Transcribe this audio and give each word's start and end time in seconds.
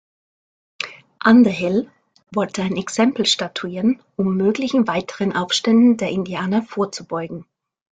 Underhill 1.23 1.91
wollte 2.33 2.63
ein 2.63 2.75
Exempel 2.75 3.27
statuieren, 3.27 4.01
um 4.15 4.35
möglichen 4.35 4.87
weiteren 4.87 5.31
Aufständen 5.35 5.97
der 5.97 6.09
Indianer 6.09 6.63
vorzubeugen. 6.63 7.45